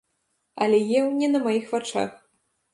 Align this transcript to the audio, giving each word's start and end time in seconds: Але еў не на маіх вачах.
Але 0.65 0.79
еў 1.03 1.13
не 1.21 1.31
на 1.35 1.45
маіх 1.45 1.71
вачах. 1.77 2.21